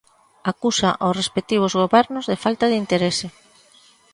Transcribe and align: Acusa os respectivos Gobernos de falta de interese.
Acusa 0.51 0.89
os 1.07 1.17
respectivos 1.19 1.73
Gobernos 1.81 2.27
de 2.31 2.41
falta 2.43 2.65
de 2.69 2.77
interese. 2.83 3.27